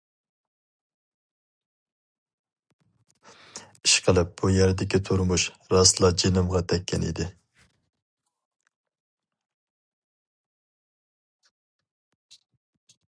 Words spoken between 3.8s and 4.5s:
ئىشقىلىپ بۇ